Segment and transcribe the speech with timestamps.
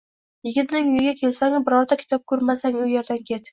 [0.47, 3.49] Yigitning uyiga kelsangu birorta kitob ko‘rmasang, u yerdan ket.